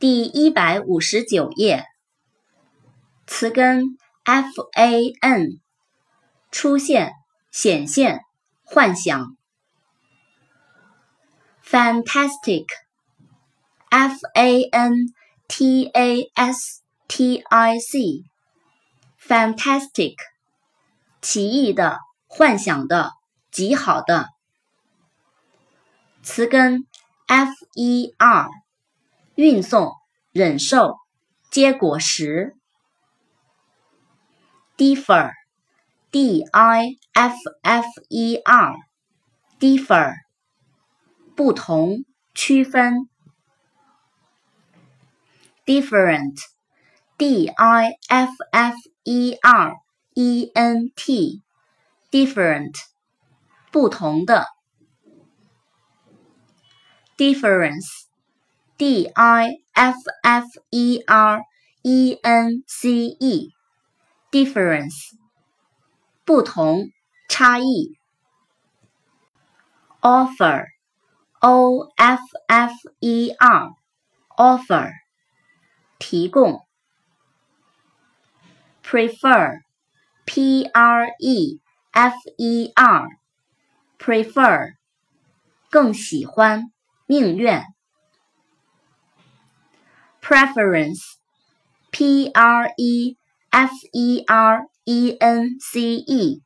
[0.00, 1.84] 第一百五十九页，
[3.26, 5.58] 词根 fan
[6.52, 7.14] 出现、
[7.50, 8.20] 显现、
[8.62, 9.36] 幻想。
[11.64, 14.92] fantastic，f a n
[15.48, 20.14] t a s t i c，fantastic，
[21.20, 23.14] 奇异的、幻想的、
[23.50, 24.28] 极好的。
[26.22, 26.86] 词根
[27.26, 28.48] fer。
[29.34, 29.92] 运送、
[30.38, 30.94] 忍受、
[31.50, 32.54] 结果时。
[34.76, 40.14] differ，d i f f e r，differ，
[41.34, 43.08] 不同、区分。
[45.66, 49.74] different，d i f f e r
[50.14, 52.74] e n t，different，
[53.72, 54.46] 不同的。
[57.16, 58.07] difference。
[58.77, 61.41] D I F F E R
[61.83, 65.13] E N C E，difference，
[66.25, 66.89] 不同，
[67.29, 67.97] 差异。
[70.01, 74.91] Offer，O F F E R，offer，
[75.99, 76.65] 提供。
[78.83, 81.59] Prefer，P R E
[81.91, 82.71] F E
[83.97, 84.73] R，prefer，
[85.69, 86.71] 更喜欢，
[87.07, 87.63] 宁愿。
[90.27, 91.19] preference,
[91.91, 93.15] p r e
[93.51, 96.41] f e r e n c e,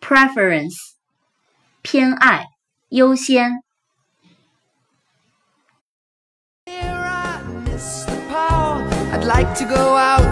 [0.00, 0.74] preference,
[1.82, 2.46] 偏爱，
[2.88, 3.62] 优先。
[9.12, 10.24] I'd like to go out,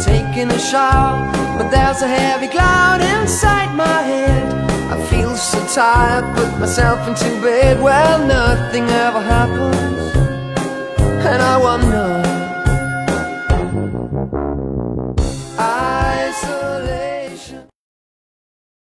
[0.00, 4.52] taking a shower, but there's a heavy cloud inside my head.
[4.90, 7.80] I feel so tired, put myself into bed.
[7.80, 10.25] Well, nothing ever happens
[11.27, 12.26] and I wonder